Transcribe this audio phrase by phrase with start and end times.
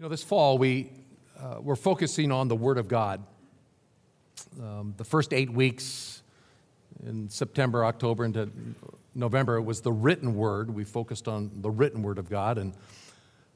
[0.00, 0.90] You know, this fall we,
[1.38, 3.22] uh, we're focusing on the Word of God.
[4.58, 6.22] Um, the first eight weeks
[7.04, 8.48] in September, October, into
[9.14, 10.70] November, it was the written Word.
[10.70, 12.56] We focused on the written Word of God.
[12.56, 12.72] And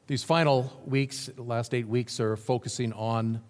[0.07, 3.41] these final weeks, last eight weeks, are focusing on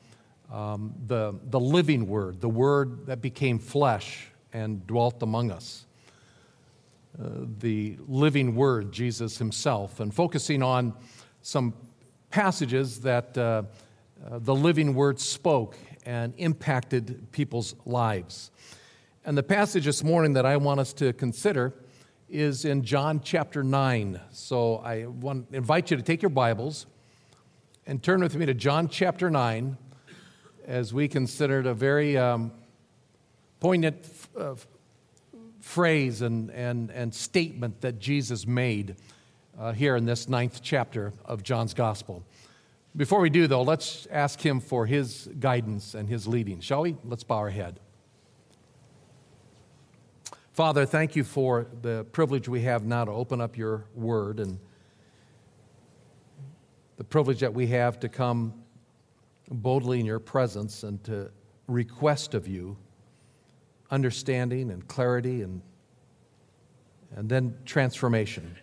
[0.52, 5.84] um, the, the living Word, the Word that became flesh and dwelt among us.
[7.20, 7.26] Uh,
[7.58, 10.94] the living Word, Jesus Himself, and focusing on
[11.42, 11.74] some
[12.34, 13.62] passages that uh,
[14.28, 18.50] uh, the living word spoke and impacted people's lives.
[19.24, 21.72] And the passage this morning that I want us to consider
[22.28, 24.20] is in John chapter 9.
[24.32, 26.86] So I want invite you to take your Bibles
[27.86, 29.78] and turn with me to John chapter 9
[30.66, 32.50] as we considered a very um,
[33.60, 34.54] poignant f- uh,
[35.60, 38.96] phrase and, and, and statement that Jesus made
[39.58, 42.24] uh, here in this ninth chapter of John's Gospel.
[42.96, 46.96] Before we do, though, let's ask him for his guidance and his leading, shall we?
[47.04, 47.80] Let's bow our head.
[50.52, 54.58] Father, thank you for the privilege we have now to open up your word and
[56.96, 58.54] the privilege that we have to come
[59.50, 61.30] boldly in your presence and to
[61.66, 62.76] request of you
[63.90, 65.60] understanding and clarity and,
[67.16, 68.56] and then transformation.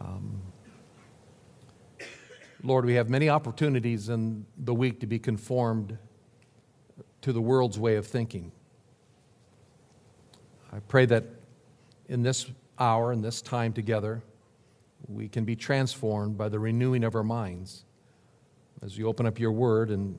[0.00, 0.42] Um,
[2.62, 5.98] Lord, we have many opportunities in the week to be conformed
[7.20, 8.52] to the world's way of thinking.
[10.72, 11.24] I pray that
[12.08, 14.22] in this hour, in this time together,
[15.08, 17.84] we can be transformed by the renewing of our minds
[18.82, 20.18] as you open up your word and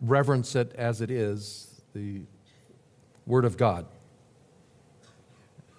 [0.00, 2.22] reverence it as it is, the
[3.26, 3.86] word of God.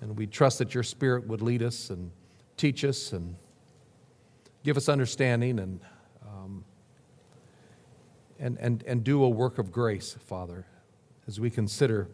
[0.01, 2.11] And we trust that your spirit would lead us and
[2.57, 3.35] teach us and
[4.63, 5.79] give us understanding and,
[6.27, 6.65] um,
[8.39, 10.65] and, and, and do a work of grace, Father,
[11.27, 12.09] as we consider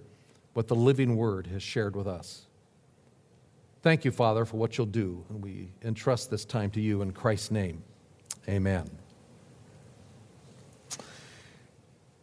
[0.54, 2.46] what the living word has shared with us.
[3.82, 7.12] Thank you, Father, for what you'll do, and we entrust this time to you in
[7.12, 7.84] Christ's name.
[8.48, 8.90] Amen.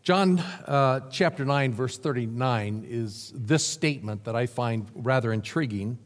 [0.02, 5.98] John uh, chapter 9, verse 39 is this statement that I find rather intriguing.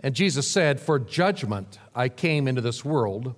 [0.00, 3.34] And Jesus said, For judgment I came into this world,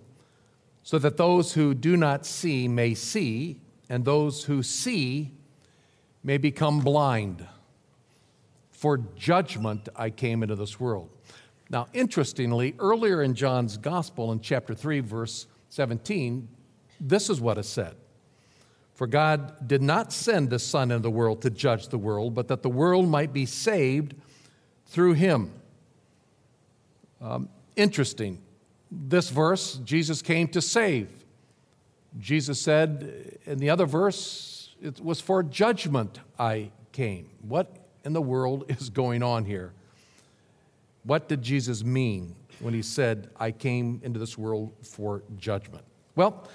[0.83, 5.33] so that those who do not see may see, and those who see
[6.23, 7.47] may become blind.
[8.71, 11.11] For judgment I came into this world.
[11.71, 16.49] Now, interestingly, earlier in John's Gospel, in chapter 3, verse 17,
[17.01, 17.95] this is what is said
[18.95, 22.49] For God did not send the Son into the world to judge the world, but
[22.49, 24.15] that the world might be saved
[24.87, 25.53] through him.
[27.21, 28.39] Um, interesting.
[28.91, 31.09] This verse, Jesus came to save.
[32.19, 37.29] Jesus said in the other verse, it was for judgment I came.
[37.43, 39.73] What in the world is going on here?
[41.05, 45.85] What did Jesus mean when he said, I came into this world for judgment?
[46.17, 46.49] Well,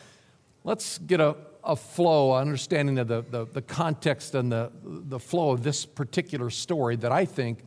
[0.63, 5.51] let's get a, a flow, understanding of the, the, the context and the, the flow
[5.51, 7.63] of this particular story that I think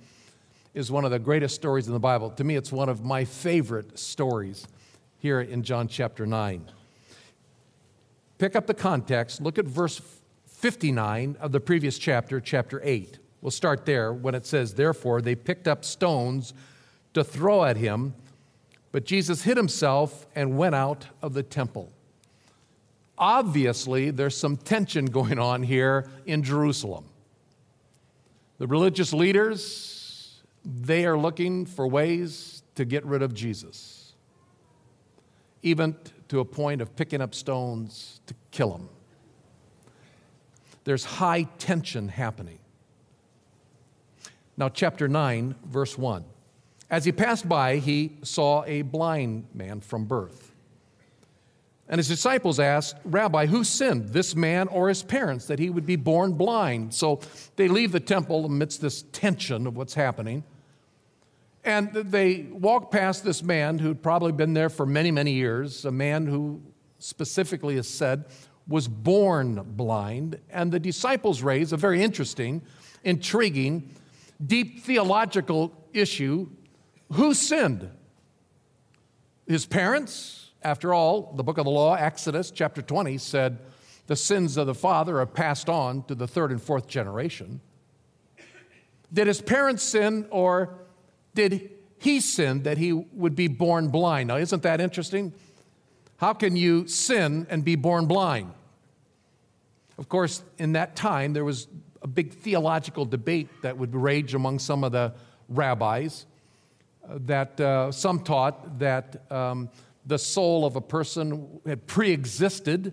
[0.77, 2.31] is one of the greatest stories in the Bible.
[2.33, 4.69] To me, it's one of my favorite stories
[5.17, 6.71] here in John chapter 9.
[8.37, 10.03] Pick up the context, look at verse
[10.45, 13.19] 59 of the previous chapter, chapter 8.
[13.41, 16.53] We'll start there when it says, Therefore, they picked up stones
[17.15, 18.13] to throw at him,
[18.93, 21.91] but Jesus hid himself and went out of the temple.
[23.17, 27.07] Obviously, there's some tension going on here in Jerusalem.
[28.59, 29.96] The religious leaders,
[30.67, 34.15] they are looking for ways to get rid of Jesus,
[35.63, 35.97] even
[36.29, 38.89] to a point of picking up stones to kill him.
[40.85, 42.59] There's high tension happening.
[44.57, 46.25] Now, chapter 9, verse 1.
[46.91, 50.53] As he passed by, he saw a blind man from birth.
[51.89, 55.87] And his disciples asked, Rabbi, who sinned, this man or his parents, that he would
[55.87, 56.93] be born blind?
[56.95, 57.21] So
[57.55, 60.43] they leave the temple amidst this tension of what's happening.
[61.67, 65.91] And they walk past this man who'd probably been there for many, many years, a
[65.91, 66.63] man who
[67.01, 68.27] specifically is said
[68.69, 70.39] was born blind.
[70.49, 72.63] And the disciples raise a very interesting,
[73.03, 73.91] intriguing,
[74.45, 76.49] deep theological issue
[77.13, 77.91] who sinned?
[79.47, 80.53] His parents?
[80.63, 83.59] After all, the book of the law, Exodus chapter 20, said
[84.07, 87.61] the sins of the father are passed on to the third and fourth generation.
[89.13, 90.86] Did his parents sin or
[91.37, 94.29] did he sin that he would be born blind?
[94.29, 95.33] Now, isn't that interesting?
[96.17, 98.53] How can you sin and be born blind?
[99.99, 101.69] Of course, in that time, there was
[102.03, 105.13] a big theological debate that would rage among some of the
[105.49, 106.27] rabbis.
[107.09, 109.69] Uh, that uh, some taught that um,
[110.07, 112.93] the soul of a person had pre existed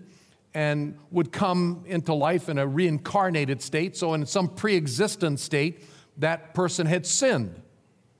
[0.54, 3.96] and would come into life in a reincarnated state.
[3.96, 5.82] So, in some pre existent state,
[6.18, 7.60] that person had sinned.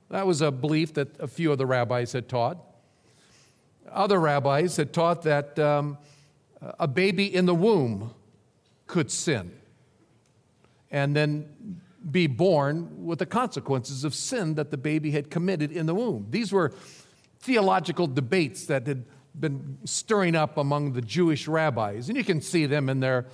[0.09, 2.57] That was a belief that a few of the rabbis had taught.
[3.91, 5.97] Other rabbis had taught that um,
[6.79, 8.13] a baby in the womb
[8.87, 9.51] could sin
[10.91, 15.85] and then be born with the consequences of sin that the baby had committed in
[15.85, 16.27] the womb.
[16.29, 16.73] These were
[17.39, 19.05] theological debates that had
[19.39, 22.09] been stirring up among the Jewish rabbis.
[22.09, 23.25] And you can see them in their,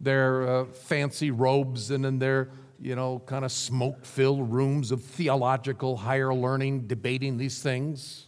[0.00, 2.50] their uh, fancy robes and in their,
[2.80, 8.26] you know, kind of smoke filled rooms of theological higher learning, debating these things.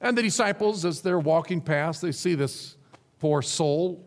[0.00, 2.76] And the disciples, as they're walking past, they see this
[3.18, 4.04] poor soul,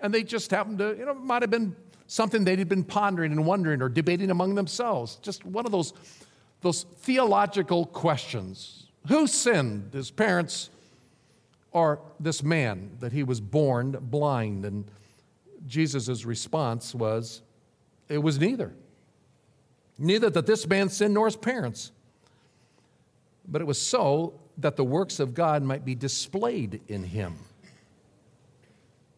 [0.00, 1.76] and they just happen to, you know, might have been
[2.06, 5.16] something they'd been pondering and wondering or debating among themselves.
[5.16, 5.92] Just one of those,
[6.60, 8.86] those theological questions.
[9.08, 10.70] Who sinned, his parents
[11.72, 14.64] or this man, that he was born blind?
[14.64, 14.90] And
[15.66, 17.42] Jesus' response was,
[18.08, 18.72] It was neither.
[19.98, 21.92] Neither that this man sinned nor his parents,
[23.48, 27.36] but it was so that the works of God might be displayed in him.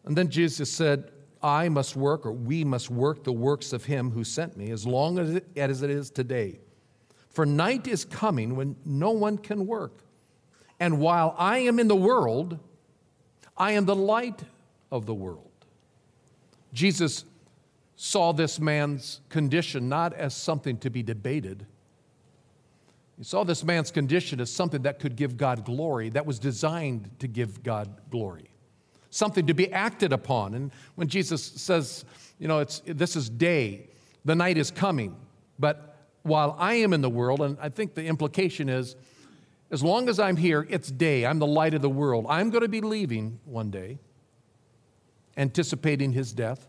[0.05, 4.11] And then Jesus said, I must work, or we must work the works of him
[4.11, 6.59] who sent me, as long as it, as it is today.
[7.29, 10.03] For night is coming when no one can work.
[10.79, 12.59] And while I am in the world,
[13.57, 14.41] I am the light
[14.91, 15.51] of the world.
[16.73, 17.25] Jesus
[18.01, 21.65] saw this man's condition not as something to be debated.
[23.17, 27.09] He saw this man's condition as something that could give God glory, that was designed
[27.19, 28.49] to give God glory
[29.09, 30.53] something to be acted upon.
[30.53, 32.05] And when Jesus says,
[32.37, 33.89] you know, it's, this is day,
[34.25, 35.15] the night is coming,
[35.57, 38.95] but while I am in the world, and I think the implication is,
[39.71, 41.25] as long as I'm here, it's day.
[41.25, 42.25] I'm the light of the world.
[42.27, 43.99] I'm going to be leaving one day,
[45.37, 46.67] anticipating his death.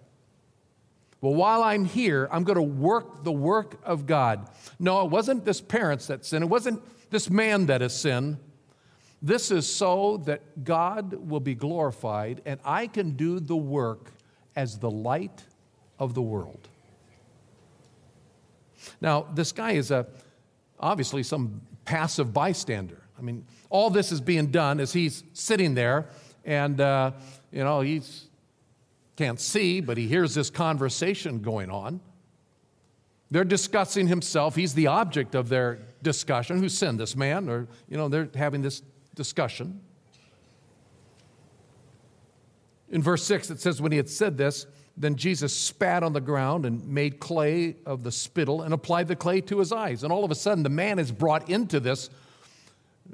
[1.20, 4.48] Well, while I'm here, I'm going to work the work of God.
[4.78, 6.42] No, it wasn't this parents that sin.
[6.42, 8.38] It wasn't this man that has sinned.
[9.22, 14.12] This is so that God will be glorified and I can do the work
[14.56, 15.44] as the light
[15.98, 16.68] of the world.
[19.00, 20.06] Now, this guy is a,
[20.78, 23.02] obviously some passive bystander.
[23.18, 26.08] I mean, all this is being done as he's sitting there
[26.46, 27.12] and, uh,
[27.52, 28.00] you know, he
[29.20, 32.00] can't see, but he hears this conversation going on.
[33.30, 34.56] They're discussing himself.
[34.56, 36.58] He's the object of their discussion.
[36.58, 37.46] Who sinned, this man?
[37.50, 38.80] Or, you know, they're having this
[39.14, 39.82] discussion.
[42.88, 46.22] In verse 6, it says, When he had said this, then Jesus spat on the
[46.22, 50.02] ground and made clay of the spittle and applied the clay to his eyes.
[50.02, 52.08] And all of a sudden, the man is brought into this,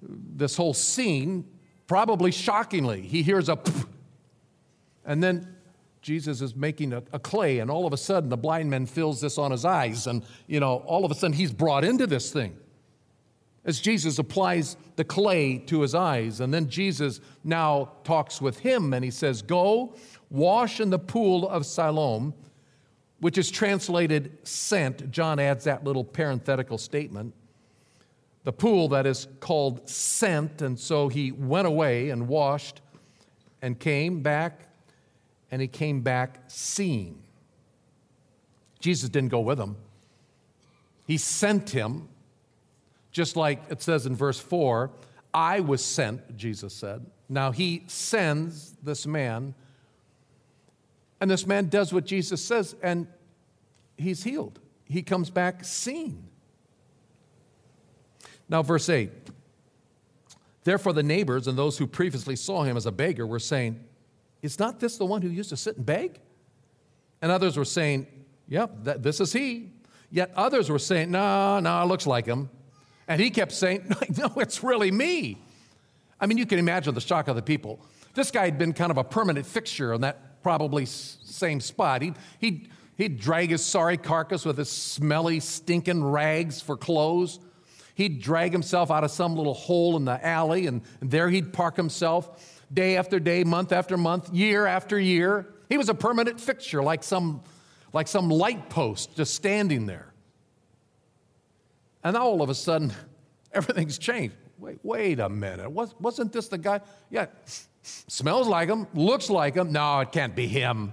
[0.00, 1.48] this whole scene,
[1.88, 3.00] probably shockingly.
[3.00, 3.58] He hears a
[5.04, 5.55] and then
[6.06, 9.20] Jesus is making a, a, clay, and all of a sudden, the blind man feels
[9.20, 10.06] this on his eyes.
[10.06, 12.56] And, you know, all of a sudden, he's brought into this thing
[13.64, 16.38] as Jesus applies the clay to his eyes.
[16.38, 19.96] And then Jesus now talks with him and he says, Go,
[20.30, 22.34] wash in the pool of Siloam,
[23.18, 25.10] which is translated sent.
[25.10, 27.34] John adds that little parenthetical statement.
[28.44, 30.62] The pool that is called sent.
[30.62, 32.80] And so he went away and washed
[33.60, 34.65] and came back,
[35.50, 37.22] and he came back seeing.
[38.80, 39.76] Jesus didn't go with him,
[41.06, 42.08] he sent him
[43.12, 44.90] just like it says in verse 4,
[45.32, 47.06] I was sent, Jesus said.
[47.30, 49.54] Now he sends this man,
[51.18, 53.06] and this man does what Jesus says, and
[53.96, 54.58] he's healed.
[54.84, 56.28] He comes back seen.
[58.48, 59.10] Now, verse 8.
[60.64, 63.82] Therefore, the neighbors and those who previously saw him as a beggar were saying,
[64.42, 66.20] Is not this the one who used to sit and beg?
[67.22, 68.06] And others were saying,
[68.48, 69.72] Yep, this is he.
[70.10, 72.50] Yet others were saying, No, no, it looks like him.
[73.08, 75.38] And he kept saying, No, it's really me.
[76.20, 77.80] I mean, you can imagine the shock of the people.
[78.14, 82.02] This guy had been kind of a permanent fixture on that probably same spot.
[82.02, 87.40] He'd, he'd, he'd drag his sorry carcass with his smelly, stinking rags for clothes.
[87.94, 91.76] He'd drag himself out of some little hole in the alley, and there he'd park
[91.76, 95.46] himself day after day, month after month, year after year.
[95.68, 97.42] He was a permanent fixture, like some,
[97.92, 100.12] like some light post just standing there.
[102.04, 102.92] And now all of a sudden,
[103.52, 104.36] everything's changed.
[104.58, 105.70] Wait, wait a minute.
[105.70, 106.80] Was, wasn't this the guy?
[107.10, 107.26] Yeah,
[108.08, 109.70] Smells like him, looks like him.
[109.70, 110.92] No, it can't be him.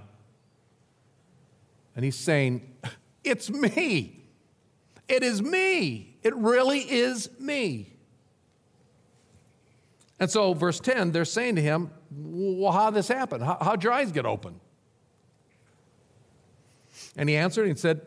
[1.96, 2.62] And he's saying,
[3.24, 4.20] It's me.
[5.08, 6.18] It is me.
[6.22, 7.93] It really is me.
[10.24, 13.42] And so, verse 10, they're saying to him, Well, how this happen?
[13.42, 14.58] How, how'd your eyes get open?
[17.14, 18.00] And he answered and said,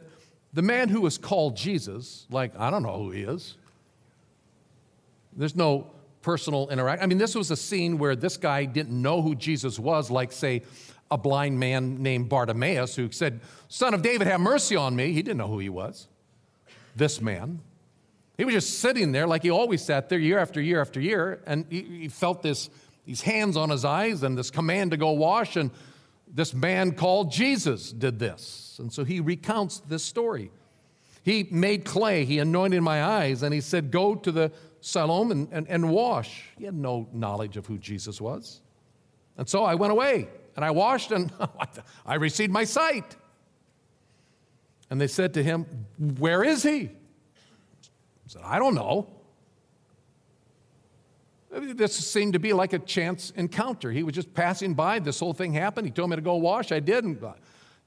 [0.52, 3.54] The man who was called Jesus, like, I don't know who he is.
[5.34, 5.92] There's no
[6.24, 7.04] personal interaction.
[7.04, 10.32] I mean, this was a scene where this guy didn't know who Jesus was, like,
[10.32, 10.64] say,
[11.12, 15.14] a blind man named Bartimaeus who said, Son of David, have mercy on me.
[15.14, 16.08] He didn't know who he was.
[16.96, 17.60] This man.
[18.38, 21.42] He was just sitting there like he always sat there year after year after year,
[21.48, 22.70] and he, he felt this,
[23.06, 25.72] these hands on his eyes and this command to go wash, and
[26.32, 28.78] this man called Jesus did this.
[28.80, 30.52] And so he recounts this story.
[31.24, 34.52] He made clay, he anointed my eyes, and he said, Go to the
[34.82, 36.44] Siloam and, and, and wash.
[36.58, 38.62] He had no knowledge of who Jesus was.
[39.38, 41.32] And so I went away and I washed and
[42.06, 43.16] I received my sight.
[44.90, 45.66] And they said to him,
[45.98, 46.92] Where is he?
[48.28, 49.08] He said, I don't know.
[51.50, 53.90] This seemed to be like a chance encounter.
[53.90, 55.00] He was just passing by.
[55.00, 55.88] This whole thing happened.
[55.88, 56.74] He told me to go wash.
[56.74, 57.06] I did.
[57.06, 57.18] And,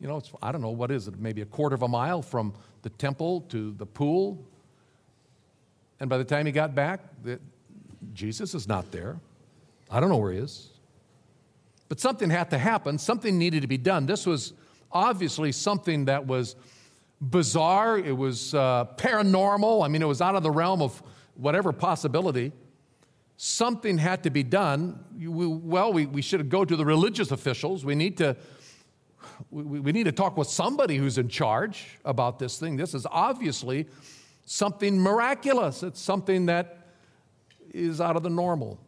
[0.00, 1.18] you know, I don't know, what is it?
[1.18, 4.42] Maybe a quarter of a mile from the temple to the pool.
[6.00, 7.38] And by the time he got back, the,
[8.14, 9.20] Jesus is not there.
[9.90, 10.70] I don't know where he is.
[11.90, 14.06] But something had to happen, something needed to be done.
[14.06, 14.54] This was
[14.90, 16.56] obviously something that was
[17.20, 19.84] bizarre, it was uh, paranormal.
[19.84, 21.02] I mean, it was out of the realm of
[21.34, 22.52] whatever possibility.
[23.36, 25.04] Something had to be done.
[25.18, 27.84] We, well, we, we should go to the religious officials.
[27.84, 28.36] We need to.
[29.50, 32.76] We, we need to talk with somebody who's in charge about this thing.
[32.76, 33.86] This is obviously
[34.44, 35.82] something miraculous.
[35.82, 36.88] It's something that
[37.72, 38.78] is out of the normal.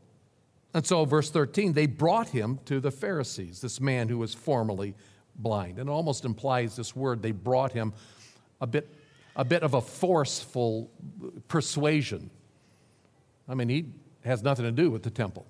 [0.74, 4.94] And so, verse 13, they brought him to the Pharisees, this man who was formerly
[5.36, 5.78] blind.
[5.78, 7.92] And it almost implies this word, they brought him
[8.62, 8.88] a bit,
[9.36, 10.90] a bit of a forceful
[11.48, 12.30] persuasion.
[13.48, 13.86] I mean, he
[14.24, 15.44] has nothing to do with the temple,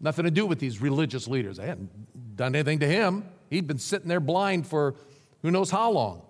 [0.00, 1.56] nothing to do with these religious leaders.
[1.56, 3.24] They hadn't done anything to him.
[3.48, 4.96] He'd been sitting there blind for
[5.40, 6.22] who knows how long.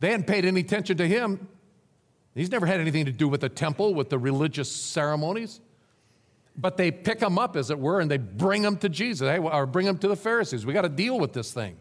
[0.00, 1.46] They hadn't paid any attention to him.
[2.34, 5.60] He's never had anything to do with the temple, with the religious ceremonies.
[6.56, 9.66] But they pick him up, as it were, and they bring him to Jesus, or
[9.66, 10.64] bring him to the Pharisees.
[10.64, 11.76] We got to deal with this thing.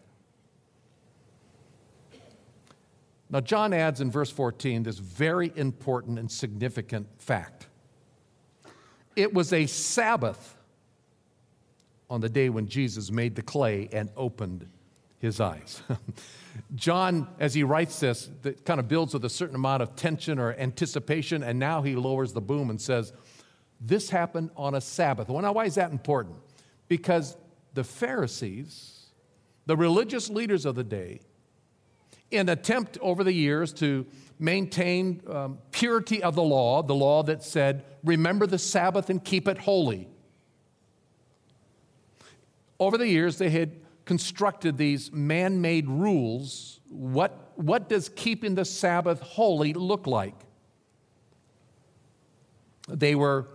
[3.29, 7.67] Now, John adds in verse 14 this very important and significant fact.
[9.15, 10.55] It was a Sabbath
[12.09, 14.67] on the day when Jesus made the clay and opened
[15.19, 15.81] his eyes.
[16.75, 20.39] John, as he writes this, that kind of builds with a certain amount of tension
[20.39, 23.13] or anticipation, and now he lowers the boom and says,
[23.79, 25.29] This happened on a Sabbath.
[25.29, 26.37] Well, now, why is that important?
[26.87, 27.37] Because
[27.73, 29.07] the Pharisees,
[29.67, 31.21] the religious leaders of the day,
[32.31, 34.05] in attempt over the years to
[34.39, 39.47] maintain um, purity of the law, the law that said, remember the Sabbath and keep
[39.47, 40.07] it holy.
[42.79, 48.65] Over the years, they had constructed these man made rules, what, what does keeping the
[48.65, 50.35] Sabbath holy look like?
[52.87, 53.47] They were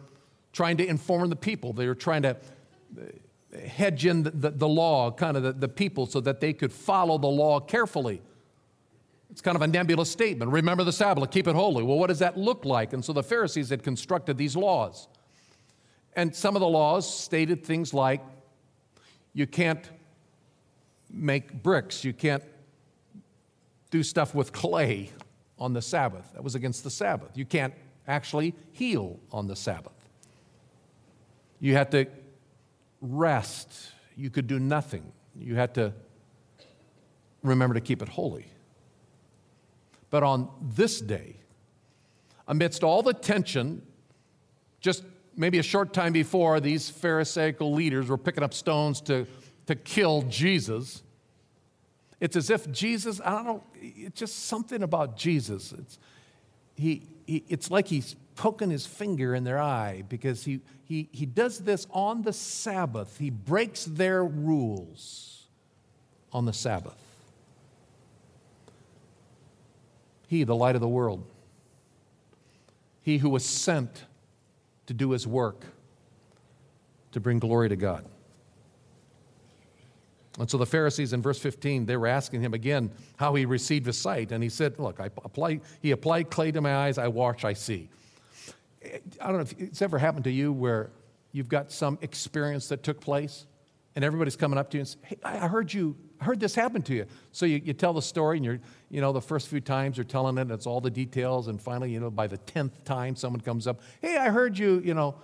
[0.52, 4.68] trying to inform the people, they were trying to uh, hedge in the, the, the
[4.68, 8.22] law, kind of the, the people, so that they could follow the law carefully.
[9.34, 10.52] It's kind of a nebulous statement.
[10.52, 11.82] Remember the Sabbath, keep it holy.
[11.82, 12.92] Well, what does that look like?
[12.92, 15.08] And so the Pharisees had constructed these laws.
[16.14, 18.20] And some of the laws stated things like
[19.32, 19.90] you can't
[21.10, 22.04] make bricks.
[22.04, 22.44] You can't
[23.90, 25.10] do stuff with clay
[25.58, 26.30] on the Sabbath.
[26.34, 27.36] That was against the Sabbath.
[27.36, 27.74] You can't
[28.06, 29.90] actually heal on the Sabbath.
[31.58, 32.06] You had to
[33.00, 33.90] rest.
[34.16, 35.12] You could do nothing.
[35.36, 35.92] You had to
[37.42, 38.46] remember to keep it holy.
[40.14, 41.34] But on this day,
[42.46, 43.82] amidst all the tension,
[44.78, 45.02] just
[45.34, 49.26] maybe a short time before, these Pharisaical leaders were picking up stones to,
[49.66, 51.02] to kill Jesus.
[52.20, 55.72] It's as if Jesus, I don't know, it's just something about Jesus.
[55.72, 55.98] It's,
[56.76, 61.26] he, he, it's like he's poking his finger in their eye because he, he, he
[61.26, 63.18] does this on the Sabbath.
[63.18, 65.48] He breaks their rules
[66.32, 67.03] on the Sabbath.
[70.26, 71.24] He, the light of the world,
[73.02, 74.04] he who was sent
[74.86, 75.64] to do his work,
[77.12, 78.04] to bring glory to God.
[80.38, 83.86] And so the Pharisees in verse 15, they were asking him again how he received
[83.86, 84.32] his sight.
[84.32, 87.52] And he said, Look, I apply, he applied clay to my eyes, I wash, I
[87.52, 87.88] see.
[88.84, 90.90] I don't know if it's ever happened to you where
[91.32, 93.46] you've got some experience that took place,
[93.94, 96.54] and everybody's coming up to you and say, Hey, I heard you, I heard this
[96.54, 97.06] happen to you.
[97.32, 98.60] So you, you tell the story, and you're,
[98.90, 101.60] you know, the first few times you're telling it, and it's all the details, and
[101.60, 104.94] finally, you know, by the 10th time, someone comes up, Hey, I heard you, you
[104.94, 105.14] know,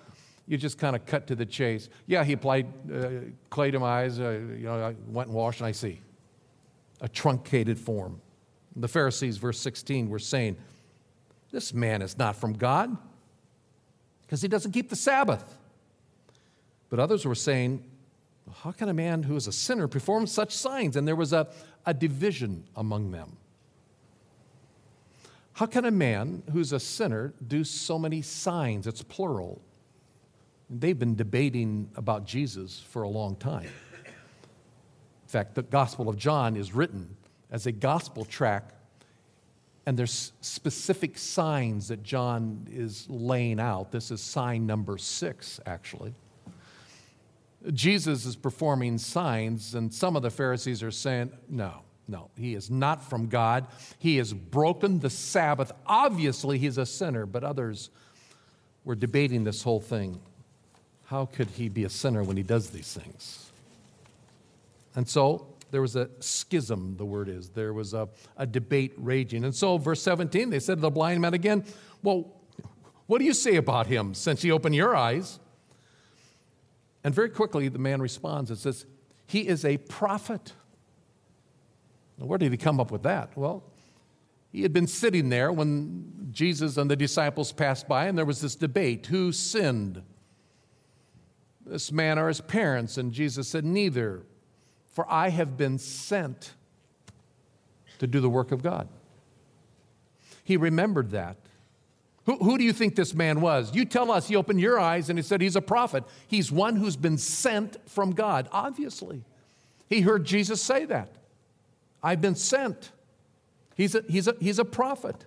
[0.46, 1.88] you just kind of cut to the chase.
[2.06, 3.08] Yeah, he applied uh,
[3.50, 6.00] clay to my eyes, uh, you know, I went and washed, and I see.
[7.00, 8.20] A truncated form.
[8.76, 10.56] The Pharisees, verse 16, were saying,
[11.50, 12.96] This man is not from God
[14.22, 15.58] because he doesn't keep the Sabbath.
[16.88, 17.84] But others were saying,
[18.62, 20.96] How can a man who is a sinner perform such signs?
[20.96, 21.48] And there was a,
[21.86, 23.36] a division among them.
[25.54, 28.86] How can a man who's a sinner do so many signs?
[28.86, 29.60] It's plural.
[30.70, 33.68] They've been debating about Jesus for a long time.
[34.04, 37.16] In fact, the Gospel of John is written
[37.50, 38.70] as a gospel track,
[39.86, 43.90] and there's specific signs that John is laying out.
[43.90, 46.14] This is sign number six, actually.
[47.72, 52.70] Jesus is performing signs, and some of the Pharisees are saying, no, no, he is
[52.70, 53.66] not from God.
[53.98, 55.70] He has broken the Sabbath.
[55.86, 57.90] Obviously, he's a sinner, but others
[58.84, 60.20] were debating this whole thing.
[61.04, 63.50] How could he be a sinner when he does these things?
[64.96, 67.50] And so there was a schism, the word is.
[67.50, 69.44] There was a, a debate raging.
[69.44, 71.64] And so, verse 17, they said to the blind man again,
[72.02, 72.32] Well,
[73.06, 75.38] what do you say about him since he opened your eyes?
[77.02, 78.86] And very quickly, the man responds and says,
[79.26, 80.52] He is a prophet.
[82.18, 83.36] Now, where did he come up with that?
[83.36, 83.64] Well,
[84.52, 88.40] he had been sitting there when Jesus and the disciples passed by, and there was
[88.40, 90.02] this debate who sinned?
[91.64, 92.98] This man or his parents?
[92.98, 94.24] And Jesus said, Neither,
[94.92, 96.54] for I have been sent
[97.98, 98.88] to do the work of God.
[100.42, 101.36] He remembered that.
[102.30, 103.74] Who, who, do you think this man was?
[103.74, 104.28] You tell us.
[104.28, 106.04] He opened your eyes and he said he's a prophet.
[106.28, 109.24] He's one who's been sent from God, obviously.
[109.88, 111.16] He heard Jesus say that.
[112.04, 112.92] I've been sent.
[113.74, 115.24] He's a, he's a, he's a prophet.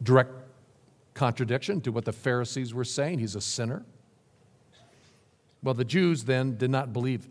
[0.00, 0.30] Direct
[1.14, 3.18] contradiction to what the Pharisees were saying.
[3.18, 3.84] He's a sinner.
[5.60, 7.26] Well, the Jews then did not believe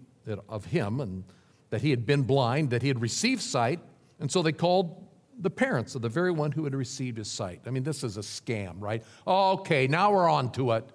[0.49, 1.23] of him and
[1.69, 3.79] that he had been blind, that he had received sight,
[4.19, 5.01] and so they called
[5.39, 7.61] the parents of the very one who had received his sight.
[7.65, 9.03] I mean, this is a scam, right?
[9.25, 10.89] Okay, now we're on to it.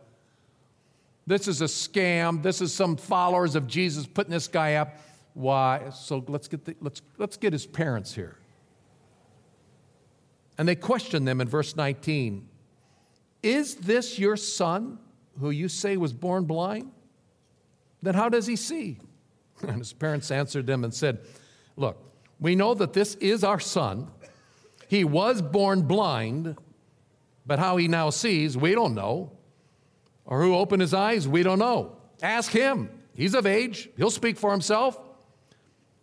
[1.27, 2.43] This is a scam.
[2.43, 4.97] This is some followers of Jesus putting this guy up.
[5.35, 5.91] Why?
[5.91, 8.39] So let's get, the, let's, let's get his parents here.
[10.57, 12.49] And they question them in verse 19
[13.43, 14.99] Is this your son
[15.39, 16.91] who you say was born blind?
[18.03, 18.99] Then how does he see?
[19.61, 21.19] And his parents answered them and said,
[21.77, 21.99] Look,
[22.39, 24.09] we know that this is our son
[24.89, 26.57] he was born blind,
[27.47, 29.33] but how he now sees, we don't know.
[30.25, 31.97] Or who opened his eyes, we don't know.
[32.23, 32.91] Ask him.
[33.15, 34.99] He's of age, he'll speak for himself.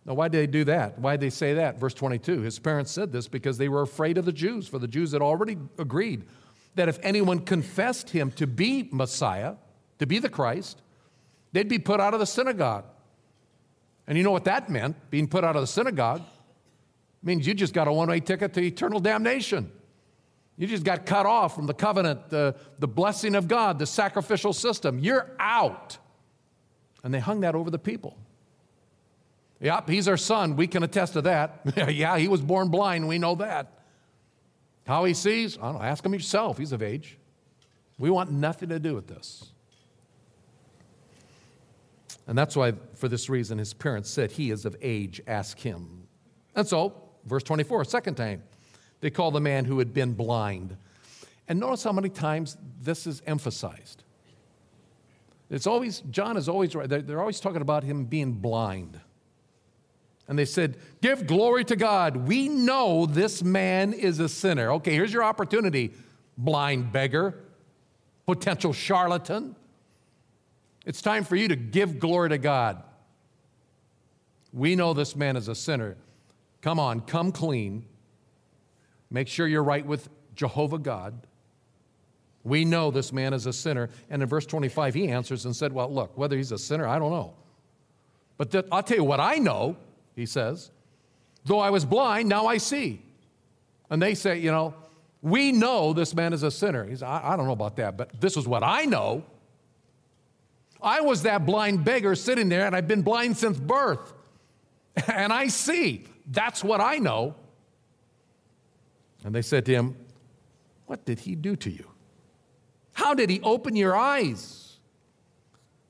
[0.04, 0.98] Now, why did they do that?
[1.00, 1.78] Why did they say that?
[1.78, 4.88] Verse 22 His parents said this because they were afraid of the Jews, for the
[4.88, 6.24] Jews had already agreed
[6.76, 9.54] that if anyone confessed him to be Messiah,
[9.98, 10.82] to be the Christ,
[11.52, 12.84] they'd be put out of the synagogue.
[14.06, 16.22] And you know what that meant, being put out of the synagogue?
[17.26, 19.70] Means you just got a one way ticket to eternal damnation.
[20.56, 24.54] You just got cut off from the covenant, the, the blessing of God, the sacrificial
[24.54, 24.98] system.
[24.98, 25.98] You're out.
[27.04, 28.16] And they hung that over the people.
[29.60, 30.56] Yep, he's our son.
[30.56, 31.60] We can attest to that.
[31.94, 33.06] yeah, he was born blind.
[33.06, 33.72] We know that.
[34.86, 35.82] How he sees, I don't know.
[35.82, 36.58] Ask him yourself.
[36.58, 37.18] He's of age.
[37.98, 39.50] We want nothing to do with this.
[42.26, 46.06] And that's why, for this reason, his parents said, He is of age, ask him.
[46.54, 48.42] And so Verse 24, second time,
[49.00, 50.76] they call the man who had been blind.
[51.48, 54.04] And notice how many times this is emphasized.
[55.50, 56.88] It's always, John is always right.
[56.88, 58.98] They're, they're always talking about him being blind.
[60.28, 62.16] And they said, Give glory to God.
[62.16, 64.72] We know this man is a sinner.
[64.72, 65.92] Okay, here's your opportunity,
[66.36, 67.44] blind beggar,
[68.26, 69.54] potential charlatan.
[70.84, 72.82] It's time for you to give glory to God.
[74.52, 75.96] We know this man is a sinner.
[76.62, 77.84] Come on, come clean.
[79.10, 81.26] Make sure you're right with Jehovah God.
[82.44, 83.90] We know this man is a sinner.
[84.08, 86.98] And in verse 25, he answers and said, Well, look, whether he's a sinner, I
[86.98, 87.34] don't know.
[88.36, 89.76] But th- I'll tell you what I know,
[90.14, 90.70] he says.
[91.44, 93.02] Though I was blind, now I see.
[93.90, 94.74] And they say, You know,
[95.22, 96.84] we know this man is a sinner.
[96.84, 99.24] He's, I, I don't know about that, but this is what I know.
[100.80, 104.12] I was that blind beggar sitting there, and I've been blind since birth.
[105.08, 106.06] And I see.
[106.26, 107.34] That's what I know.
[109.24, 109.96] And they said to him,
[110.86, 111.90] What did he do to you?
[112.92, 114.78] How did he open your eyes?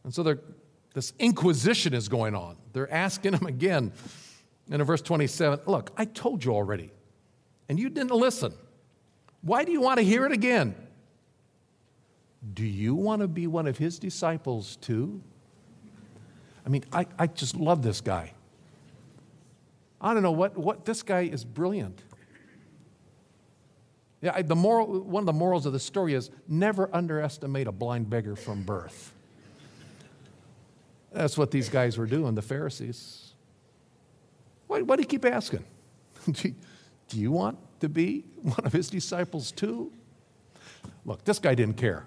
[0.05, 0.39] And so
[0.95, 2.57] this inquisition is going on.
[2.73, 3.93] They're asking him again.
[4.71, 6.91] And in verse 27, look, I told you already,
[7.69, 8.53] and you didn't listen.
[9.43, 10.75] Why do you want to hear it again?
[12.55, 15.21] Do you want to be one of his disciples too?
[16.65, 18.33] I mean, I, I just love this guy.
[20.01, 22.03] I don't know what, what this guy is brilliant.
[24.21, 27.73] Yeah, I, the moral, one of the morals of the story is never underestimate a
[27.73, 29.13] blind beggar from birth.
[31.13, 33.35] That's what these guys were doing, the Pharisees.
[34.67, 35.65] Why, why do you keep asking?
[36.31, 36.55] do
[37.13, 39.93] you want to be one of his disciples too?
[41.05, 42.07] Look, this guy didn't care.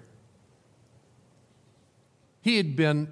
[2.42, 3.08] He had been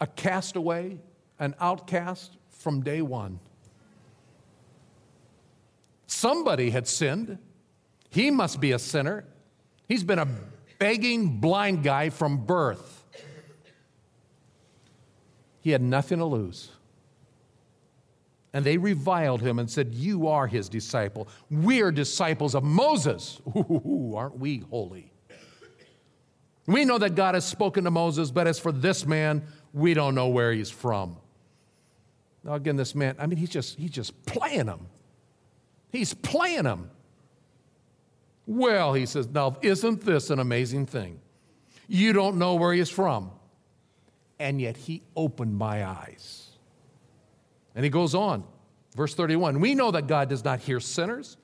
[0.00, 0.98] a castaway,
[1.38, 3.40] an outcast from day one.
[6.20, 7.38] Somebody had sinned.
[8.10, 9.24] He must be a sinner.
[9.88, 10.28] He's been a
[10.78, 13.06] begging blind guy from birth.
[15.62, 16.72] He had nothing to lose.
[18.52, 21.26] And they reviled him and said, You are his disciple.
[21.50, 23.40] We're disciples of Moses.
[23.56, 25.10] Ooh, aren't we holy?
[26.66, 30.14] We know that God has spoken to Moses, but as for this man, we don't
[30.14, 31.16] know where he's from.
[32.44, 34.86] Now, again, this man, I mean, he's just, he's just playing them.
[35.90, 36.90] He's playing them.
[38.46, 41.20] Well, he says, now, isn't this an amazing thing?
[41.88, 43.30] You don't know where he is from.
[44.38, 46.50] And yet he opened my eyes.
[47.74, 48.44] And he goes on,
[48.96, 51.36] verse 31 We know that God does not hear sinners,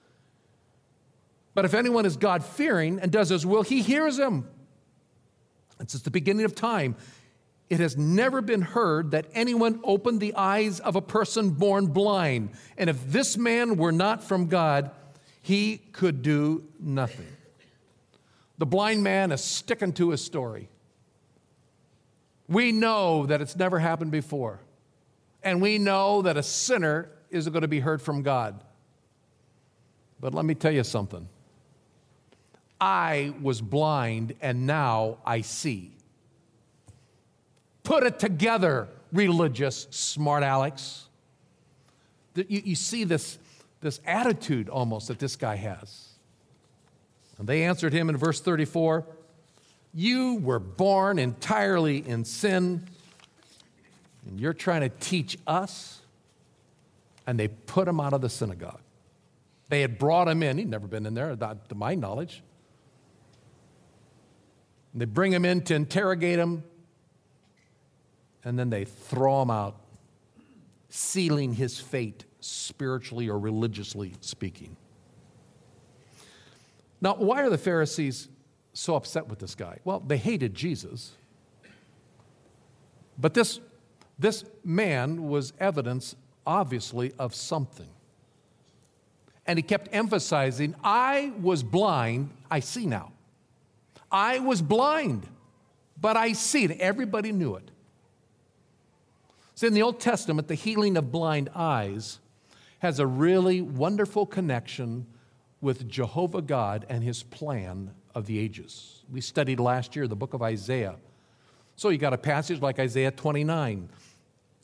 [1.54, 4.48] but if anyone is God fearing and does his will, he hears him.
[5.78, 6.96] And since the beginning of time,
[7.68, 12.50] it has never been heard that anyone opened the eyes of a person born blind.
[12.78, 14.92] And if this man were not from God,
[15.42, 17.26] he could do nothing.
[18.58, 20.68] The blind man is sticking to his story.
[22.48, 24.60] We know that it's never happened before.
[25.42, 28.62] And we know that a sinner isn't going to be heard from God.
[30.20, 31.28] But let me tell you something
[32.80, 35.95] I was blind and now I see.
[37.86, 41.04] Put it together, religious smart Alex.
[42.34, 43.38] You, you see this,
[43.80, 46.08] this attitude almost that this guy has.
[47.38, 49.06] And they answered him in verse 34
[49.94, 52.88] You were born entirely in sin,
[54.26, 56.00] and you're trying to teach us.
[57.24, 58.80] And they put him out of the synagogue.
[59.68, 60.58] They had brought him in.
[60.58, 62.42] He'd never been in there, to my knowledge.
[64.92, 66.64] And they bring him in to interrogate him,
[68.46, 69.74] and then they throw him out,
[70.88, 74.76] sealing his fate spiritually or religiously speaking.
[77.00, 78.28] Now, why are the Pharisees
[78.72, 79.80] so upset with this guy?
[79.84, 81.10] Well, they hated Jesus.
[83.18, 83.58] But this,
[84.16, 86.14] this man was evidence,
[86.46, 87.88] obviously, of something.
[89.44, 93.10] And he kept emphasizing, I was blind, I see now.
[94.10, 95.26] I was blind,
[96.00, 96.78] but I see it.
[96.78, 97.72] Everybody knew it.
[99.56, 102.18] So in the Old Testament, the healing of blind eyes
[102.80, 105.06] has a really wonderful connection
[105.62, 109.02] with Jehovah God and his plan of the ages.
[109.10, 110.96] We studied last year the book of Isaiah.
[111.74, 113.88] So you got a passage like Isaiah 29.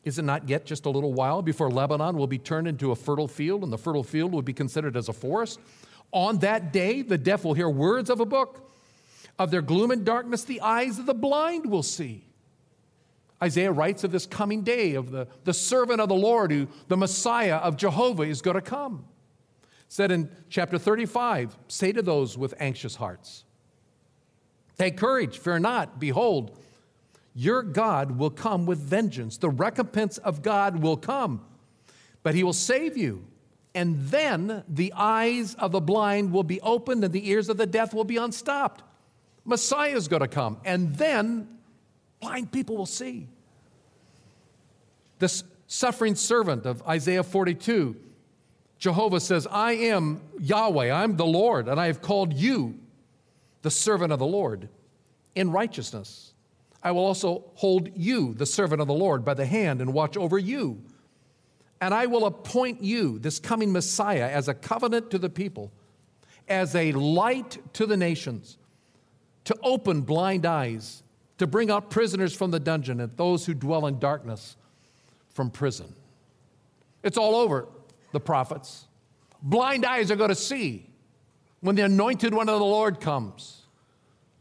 [0.05, 2.96] Is it not yet just a little while before Lebanon will be turned into a
[2.96, 5.59] fertile field and the fertile field will be considered as a forest?
[6.11, 8.70] On that day, the deaf will hear words of a book
[9.38, 12.26] of their gloom and darkness, the eyes of the blind will see.
[13.42, 16.96] Isaiah writes of this coming day of the, the servant of the Lord, who the
[16.96, 19.05] Messiah of Jehovah is going to come.
[19.88, 23.44] said in chapter 35 say to those with anxious hearts,
[24.78, 25.98] Take courage, fear not.
[25.98, 26.59] Behold,
[27.35, 29.38] your God will come with vengeance.
[29.38, 31.44] The recompense of God will come,
[32.22, 33.24] but he will save you.
[33.74, 37.66] And then the eyes of the blind will be opened and the ears of the
[37.66, 38.83] deaf will be unstopped.
[39.44, 41.48] Messiah is going to come, and then
[42.22, 43.28] blind people will see.
[45.18, 47.96] This suffering servant of Isaiah 42,
[48.78, 52.78] Jehovah says, I am Yahweh, I'm the Lord, and I have called you
[53.62, 54.68] the servant of the Lord
[55.35, 56.32] in righteousness.
[56.82, 60.16] I will also hold you, the servant of the Lord, by the hand and watch
[60.16, 60.82] over you.
[61.80, 65.72] And I will appoint you, this coming Messiah, as a covenant to the people,
[66.48, 68.58] as a light to the nations
[69.44, 71.01] to open blind eyes,
[71.42, 74.57] to bring out prisoners from the dungeon and those who dwell in darkness
[75.31, 75.92] from prison.
[77.02, 77.66] It's all over
[78.12, 78.87] the prophets.
[79.42, 80.88] Blind eyes are going to see
[81.59, 83.62] when the anointed one of the Lord comes.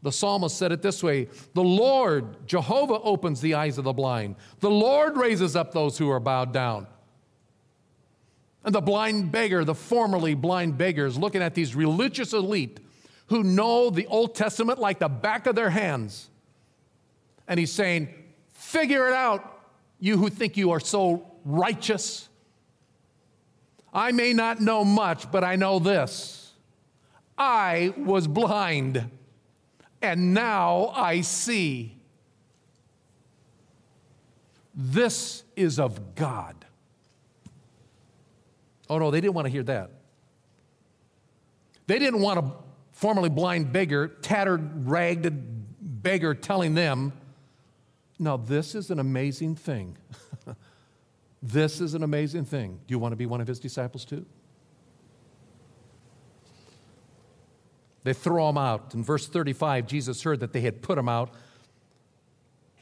[0.02, 4.36] The psalmist said it this way The Lord, Jehovah, opens the eyes of the blind.
[4.60, 6.86] The Lord raises up those who are bowed down.
[8.64, 12.78] And the blind beggar, the formerly blind beggar, is looking at these religious elite
[13.26, 16.28] who know the Old Testament like the back of their hands.
[17.48, 18.08] And he's saying,
[18.52, 19.60] Figure it out,
[19.98, 22.28] you who think you are so righteous.
[23.92, 26.52] I may not know much, but I know this.
[27.36, 29.10] I was blind,
[30.00, 31.96] and now I see.
[34.74, 36.64] This is of God.
[38.88, 39.90] Oh no, they didn't want to hear that.
[41.86, 42.44] They didn't want a
[42.92, 47.12] formerly blind beggar, tattered, ragged beggar telling them,
[48.22, 49.96] now this is an amazing thing.
[51.42, 52.80] this is an amazing thing.
[52.86, 54.24] Do you want to be one of his disciples too?
[58.04, 58.94] They throw him out.
[58.94, 61.30] In verse 35, Jesus heard that they had put him out,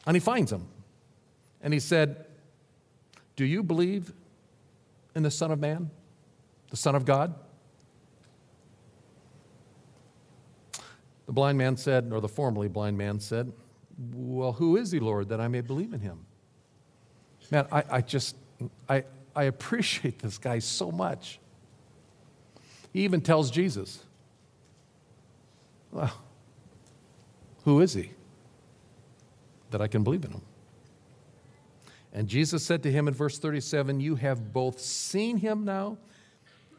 [0.07, 0.66] and he finds him.
[1.62, 2.24] And he said,
[3.37, 4.12] Do you believe
[5.14, 5.90] in the Son of Man,
[6.70, 7.35] the Son of God?
[11.26, 13.53] The blind man said, or the formerly blind man said,
[14.14, 16.24] Well, who is he, Lord, that I may believe in him?
[17.50, 18.36] Man, I, I just,
[18.88, 21.38] I, I appreciate this guy so much.
[22.92, 24.04] He even tells Jesus,
[25.92, 26.12] Well,
[27.64, 28.10] who is he
[29.70, 30.42] that I can believe in him?
[32.12, 35.98] And Jesus said to him in verse 37 You have both seen him now,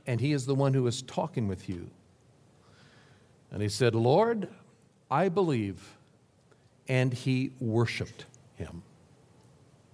[0.08, 1.90] and he is the one who is talking with you.
[3.52, 4.48] And he said, Lord,
[5.10, 5.98] I believe.
[6.92, 8.26] And he worshiped
[8.56, 8.84] him.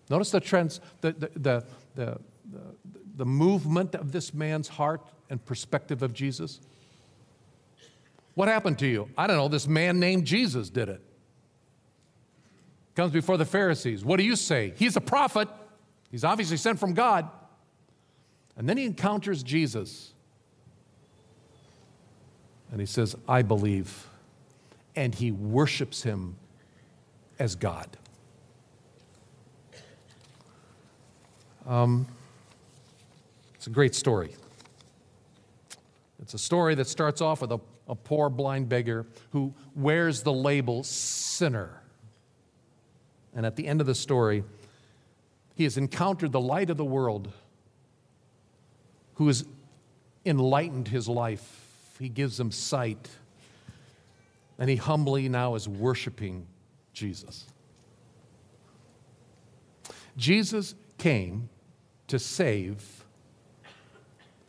[0.10, 2.19] Notice the, trends, the, the, the, the,
[3.17, 6.60] the movement of this man's heart and perspective of Jesus.
[8.33, 9.10] What happened to you?
[9.15, 11.01] I don't know, this man named Jesus did it.
[12.95, 14.03] Comes before the Pharisees.
[14.03, 14.73] What do you say?
[14.75, 15.47] He's a prophet.
[16.10, 17.29] He's obviously sent from God.
[18.55, 20.13] And then he encounters Jesus.
[22.71, 24.07] And he says, I believe.
[24.95, 26.38] And he worships him
[27.39, 27.97] as God.
[31.65, 32.08] Um,
[33.56, 34.34] it's a great story.
[36.21, 40.34] It's a story that starts off with a, a poor blind beggar who wears the
[40.34, 41.82] label sinner.
[43.36, 44.43] And at the end of the story,
[45.56, 47.32] he has encountered the light of the world
[49.15, 49.45] who has
[50.26, 51.93] enlightened his life.
[52.00, 53.10] He gives him sight.
[54.60, 56.45] And he humbly now is worshiping
[56.97, 57.45] Jesus.
[60.17, 61.47] Jesus came
[62.07, 63.05] to save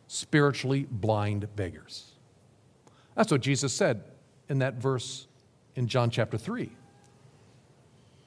[0.07, 2.13] spiritually blind beggars.
[3.15, 4.03] That's what Jesus said
[4.49, 5.27] in that verse
[5.75, 6.71] in John chapter 3.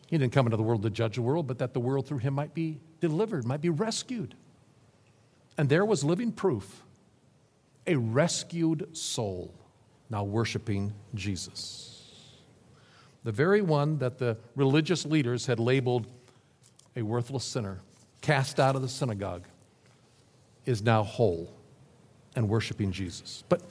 [0.06, 2.18] He didn't come into the world to judge the world, but that the world through
[2.18, 4.36] him might be delivered, might be rescued.
[5.58, 6.84] And there was living proof
[7.86, 9.52] a rescued soul
[10.10, 11.91] now worshiping Jesus.
[13.24, 16.06] The very one that the religious leaders had labeled
[16.96, 17.80] a worthless sinner,
[18.20, 19.44] cast out of the synagogue,
[20.66, 21.52] is now whole
[22.34, 23.44] and worshiping Jesus.
[23.48, 23.62] But,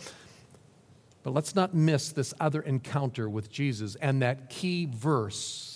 [1.24, 5.72] but let's not miss this other encounter with Jesus and that key verse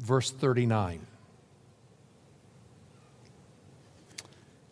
[0.00, 1.06] verse 39.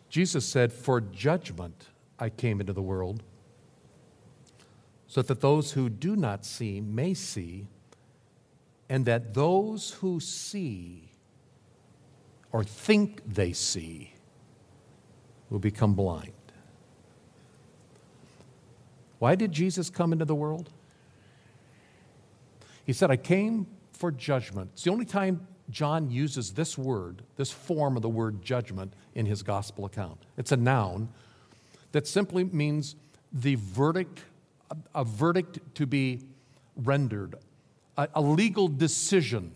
[0.09, 1.87] Jesus said, For judgment
[2.17, 3.23] I came into the world,
[5.07, 7.67] so that those who do not see may see,
[8.89, 11.11] and that those who see
[12.51, 14.13] or think they see
[15.49, 16.33] will become blind.
[19.19, 20.69] Why did Jesus come into the world?
[22.85, 24.71] He said, I came for judgment.
[24.73, 29.25] It's the only time John uses this word, this form of the word judgment in
[29.25, 30.19] his gospel account.
[30.37, 31.09] It's a noun
[31.91, 32.95] that simply means
[33.31, 34.23] the verdict,
[34.95, 36.21] a verdict to be
[36.75, 37.35] rendered,
[37.99, 39.51] a, a legal decision.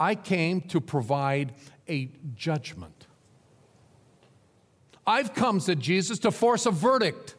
[0.00, 1.52] I came to provide
[1.88, 3.06] a judgment.
[5.06, 7.34] I've come, said Jesus, to force a verdict.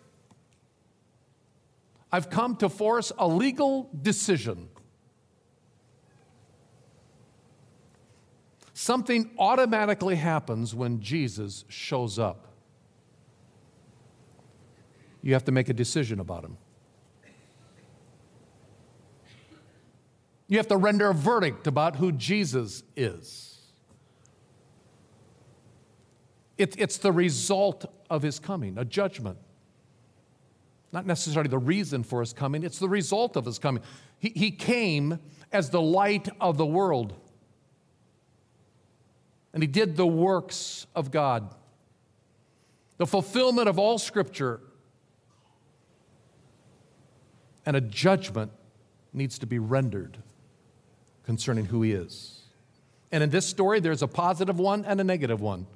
[2.12, 4.70] I've come to force a legal decision.
[8.74, 12.48] Something automatically happens when Jesus shows up.
[15.24, 16.58] You have to make a decision about him.
[20.48, 23.58] You have to render a verdict about who Jesus is.
[26.58, 29.38] It, it's the result of his coming, a judgment.
[30.92, 33.84] not necessarily the reason for his coming, it's the result of his coming.
[34.20, 35.20] He, he came
[35.52, 37.14] as the light of the world,
[39.54, 41.54] and he did the works of God.
[42.98, 44.62] The fulfillment of all scripture
[47.66, 48.52] and a judgment
[49.12, 50.18] needs to be rendered
[51.26, 52.42] concerning who he is.
[53.12, 55.68] And in this story, there's a positive one and a negative one.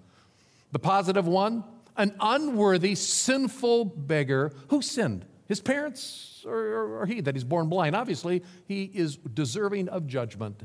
[0.71, 1.63] The positive one,
[1.97, 5.25] an unworthy, sinful beggar who sinned?
[5.47, 7.95] His parents or, or, or he that he's born blind?
[7.95, 10.61] Obviously, he is deserving of judgment.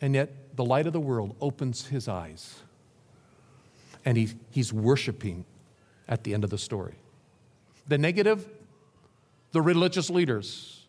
[0.00, 2.60] And yet, the light of the world opens his eyes,
[4.04, 5.44] and he, he's worshiping
[6.08, 6.94] at the end of the story.
[7.86, 8.48] The negative,
[9.52, 10.79] the religious leaders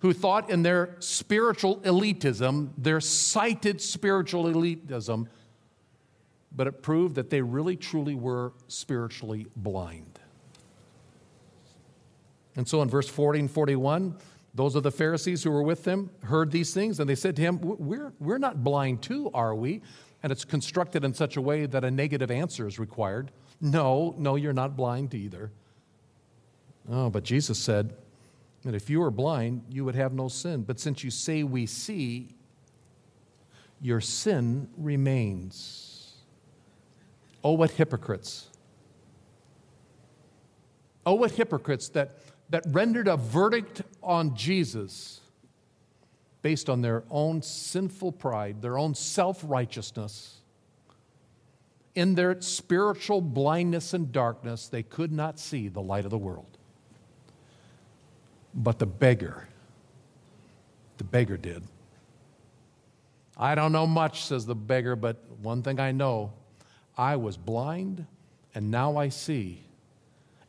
[0.00, 5.26] who thought in their spiritual elitism, their cited spiritual elitism,
[6.54, 10.18] but it proved that they really truly were spiritually blind.
[12.56, 14.16] And so in verse 40 and 41,
[14.54, 17.42] those of the Pharisees who were with him heard these things, and they said to
[17.42, 19.82] him, We're, we're not blind too, are we?
[20.22, 23.30] And it's constructed in such a way that a negative answer is required.
[23.60, 25.52] No, no, you're not blind either.
[26.90, 27.94] Oh, but Jesus said,
[28.64, 30.62] and if you were blind, you would have no sin.
[30.62, 32.34] But since you say we see,
[33.80, 36.14] your sin remains.
[37.42, 38.48] Oh, what hypocrites.
[41.06, 42.18] Oh, what hypocrites that,
[42.50, 45.20] that rendered a verdict on Jesus
[46.42, 50.36] based on their own sinful pride, their own self righteousness.
[51.94, 56.58] In their spiritual blindness and darkness, they could not see the light of the world.
[58.54, 59.48] But the beggar,
[60.98, 61.62] the beggar did.
[63.36, 66.32] I don't know much, says the beggar, but one thing I know
[66.96, 68.06] I was blind
[68.54, 69.62] and now I see.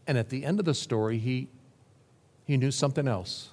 [0.07, 1.47] And at the end of the story, he,
[2.45, 3.49] he knew something else.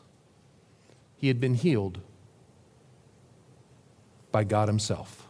[1.19, 2.01] He had been healed
[4.33, 5.27] by God Himself.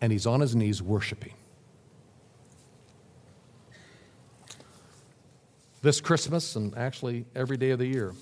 [0.00, 1.32] And he's on his knees worshiping.
[5.86, 8.12] This Christmas and actually every day of the year.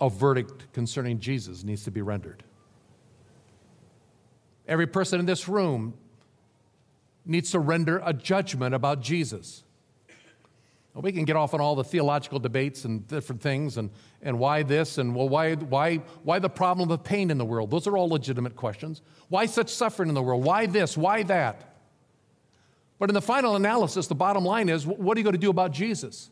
[0.00, 2.42] A verdict concerning Jesus needs to be rendered.
[4.66, 5.92] Every person in this room
[7.26, 9.62] needs to render a judgment about Jesus.
[10.94, 13.90] we can get off on all the theological debates and different things and,
[14.22, 17.70] and why this and well, why, why, why the problem of pain in the world.
[17.70, 19.02] Those are all legitimate questions.
[19.28, 20.44] Why such suffering in the world?
[20.44, 20.96] Why this?
[20.96, 21.69] Why that?
[23.00, 25.50] But in the final analysis, the bottom line is what are you going to do
[25.50, 26.30] about Jesus?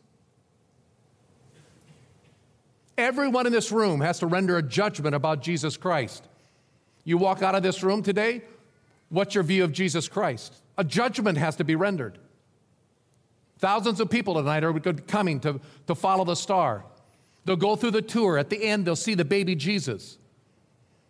[2.95, 6.27] Everyone in this room has to render a judgment about Jesus Christ.
[7.03, 8.43] You walk out of this room today,
[9.09, 10.61] what's your view of Jesus Christ?
[10.77, 12.19] A judgment has to be rendered.
[13.57, 14.71] Thousands of people tonight are
[15.07, 16.85] coming to, to follow the star.
[17.45, 18.37] They'll go through the tour.
[18.37, 20.19] At the end, they'll see the baby Jesus.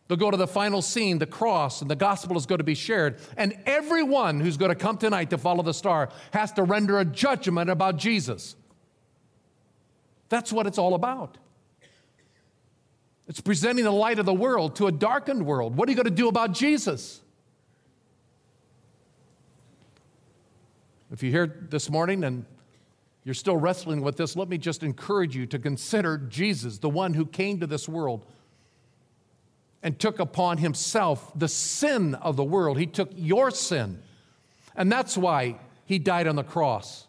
[0.10, 2.74] They'll go to the final scene, the cross, and the gospel is going to be
[2.74, 3.20] shared.
[3.38, 7.06] And everyone who's going to come tonight to follow the star has to render a
[7.06, 8.56] judgment about Jesus.
[10.28, 11.38] That's what it's all about.
[13.28, 15.76] It's presenting the light of the world to a darkened world.
[15.76, 17.22] What are you going to do about Jesus?
[21.12, 22.46] If you're here this morning and
[23.24, 27.14] you're still wrestling with this, let me just encourage you to consider Jesus, the one
[27.14, 28.26] who came to this world
[29.82, 32.78] and took upon himself the sin of the world.
[32.78, 34.02] He took your sin.
[34.76, 37.08] And that's why he died on the cross.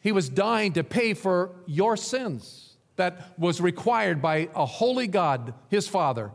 [0.00, 5.54] He was dying to pay for your sins that was required by a holy God,
[5.68, 6.32] his Father.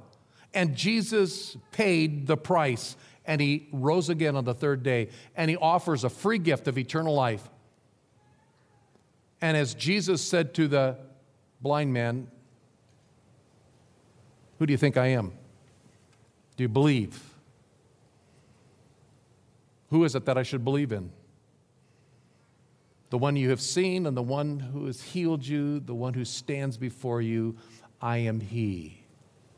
[0.53, 5.57] And Jesus paid the price and he rose again on the third day and he
[5.57, 7.47] offers a free gift of eternal life.
[9.41, 10.97] And as Jesus said to the
[11.61, 12.29] blind man,
[14.59, 15.33] who do you think I am?
[16.55, 17.21] Do you believe?
[19.89, 21.11] Who is it that I should believe in?
[23.09, 26.25] The one you have seen and the one who has healed you, the one who
[26.25, 27.55] stands before you.
[28.01, 29.03] I am He.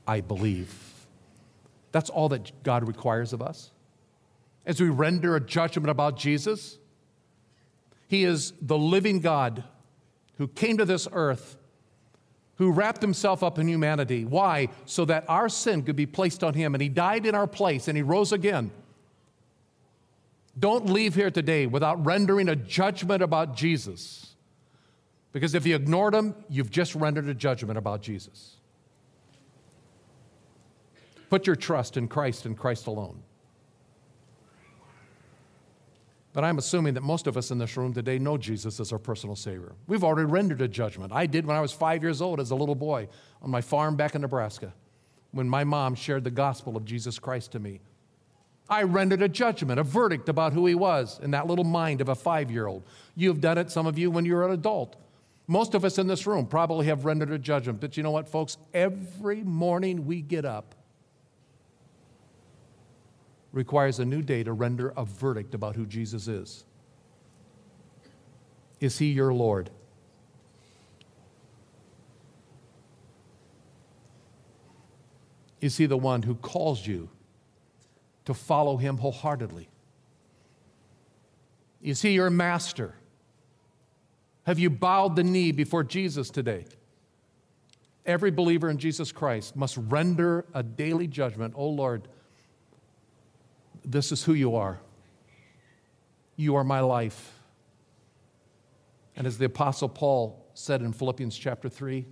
[0.06, 1.08] I believe.
[1.92, 3.72] That's all that God requires of us.
[4.66, 6.78] As we render a judgment about Jesus,
[8.08, 9.64] He is the living God
[10.38, 11.58] who came to this earth
[12.60, 14.26] who wrapped himself up in humanity.
[14.26, 14.68] Why?
[14.86, 16.76] So that our sin could be placed on him.
[16.76, 18.70] And he died in our place and he rose again.
[20.60, 24.36] Don't leave here today without rendering a judgment about Jesus.
[25.32, 28.58] Because if you ignored him, you've just rendered a judgment about Jesus.
[31.30, 33.24] Put your trust in Christ and Christ alone.
[36.40, 38.98] But I'm assuming that most of us in this room today know Jesus as our
[38.98, 39.74] personal Savior.
[39.88, 41.12] We've already rendered a judgment.
[41.12, 43.10] I did when I was five years old as a little boy
[43.42, 44.74] on my farm back in Nebraska
[45.32, 47.82] when my mom shared the gospel of Jesus Christ to me.
[48.70, 52.08] I rendered a judgment, a verdict about who he was in that little mind of
[52.08, 52.84] a five year old.
[53.18, 54.96] You've done it, some of you, when you're an adult.
[55.46, 57.82] Most of us in this room probably have rendered a judgment.
[57.82, 58.56] But you know what, folks?
[58.74, 60.74] Every morning we get up
[63.52, 66.66] requires a new day to render a verdict about who Jesus is.
[68.80, 69.70] Is he your Lord?
[75.62, 77.10] Is he the one who calls you
[78.26, 79.68] to follow him wholeheartedly?
[81.82, 82.96] Is he your master?
[84.44, 86.66] Have you bowed the knee before Jesus today?
[88.06, 91.54] Every believer in Jesus Christ must render a daily judgment.
[91.56, 92.08] Oh Lord,
[93.90, 94.80] this is who you are.
[96.36, 97.34] You are my life.
[99.16, 102.06] And as the Apostle Paul said in Philippians chapter 3,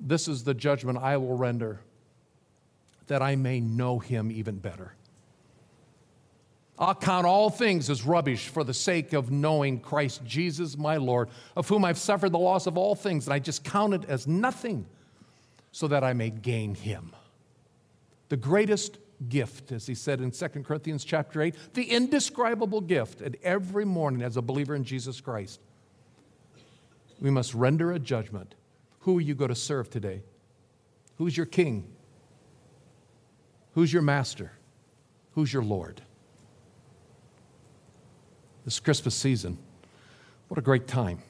[0.00, 1.80] this is the judgment I will render
[3.06, 4.94] that I may know him even better.
[6.78, 11.28] I'll count all things as rubbish for the sake of knowing Christ Jesus my Lord,
[11.56, 14.26] of whom I've suffered the loss of all things, and I just count it as
[14.26, 14.86] nothing
[15.72, 17.12] so that I may gain him.
[18.28, 18.98] The greatest
[19.28, 24.22] gift, as he said in 2 Corinthians chapter 8, the indescribable gift, and every morning
[24.22, 25.60] as a believer in Jesus Christ,
[27.20, 28.54] we must render a judgment.
[29.00, 30.22] Who are you going to serve today?
[31.16, 31.90] Who's your king?
[33.74, 34.52] Who's your master?
[35.32, 36.02] Who's your Lord?
[38.64, 39.58] This Christmas season,
[40.48, 41.22] what a great time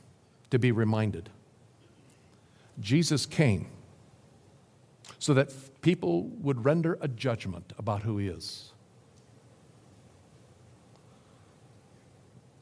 [0.51, 1.31] to be reminded.
[2.81, 3.69] Jesus came
[5.19, 5.53] so that
[5.83, 8.73] people would render a judgment about who he is.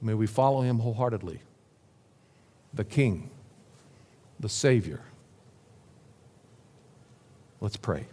[0.01, 1.41] May we follow him wholeheartedly,
[2.73, 3.31] the King,
[4.39, 5.01] the Savior.
[7.61, 8.07] Let's pray.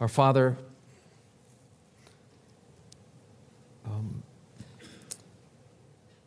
[0.00, 0.56] Our Father,
[3.84, 4.22] um,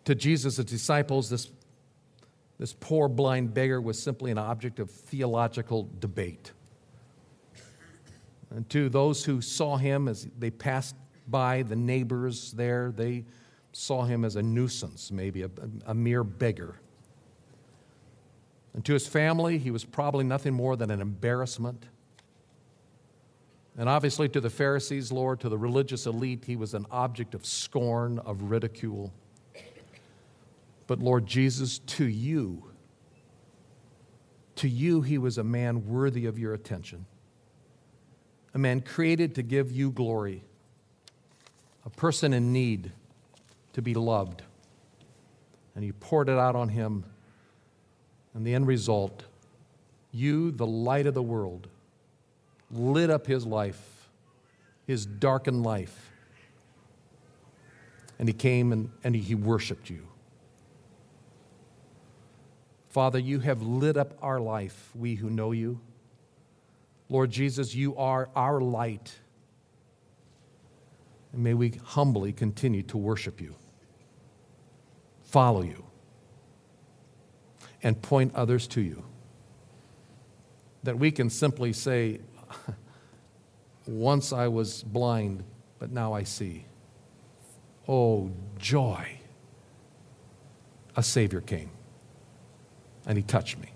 [0.04, 1.48] to Jesus' disciples, this,
[2.62, 6.52] this poor blind beggar was simply an object of theological debate.
[8.52, 10.96] And to those who saw him as they passed
[11.28, 13.26] by, the neighbors there, they
[13.72, 15.50] saw him as a nuisance, maybe a,
[15.88, 16.76] a, mere beggar.
[18.76, 21.88] And to his family, he was probably nothing more than an embarrassment
[23.78, 27.46] and obviously, to the Pharisees, Lord, to the religious elite, he was an object of
[27.46, 29.14] scorn, of ridicule.
[30.92, 32.64] But Lord Jesus, to you,
[34.58, 37.06] to you, he was a man worthy of your attention,
[38.54, 40.44] a man created to give you glory,
[41.86, 42.92] a person in need
[43.72, 44.42] to be loved.
[45.76, 47.06] And you poured it out on him.
[48.34, 49.24] And the end result,
[50.12, 51.70] you, the light of the world,
[52.70, 54.10] lit up his life,
[54.86, 56.12] his darkened life.
[58.20, 60.11] And he came and, and he worshiped you.
[62.92, 65.80] Father, you have lit up our life, we who know you.
[67.10, 69.14] Lord Jesus, you are our light.
[71.32, 73.56] And may we humbly continue to worship you,
[75.24, 75.86] follow you,
[77.82, 79.04] and point others to you.
[80.84, 82.20] That we can simply say,
[83.88, 85.44] once I was blind,
[85.80, 86.66] but now I see.
[87.88, 89.20] Oh, joy.
[90.98, 91.72] A Savior came,
[93.06, 93.70] and He touched me.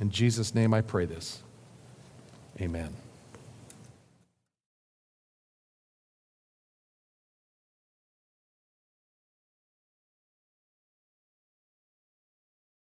[0.00, 1.42] In Jesus' name I pray this.
[2.60, 2.94] Amen.